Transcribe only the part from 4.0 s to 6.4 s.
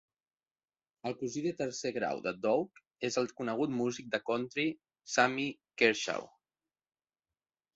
de country Sammy Kershaw.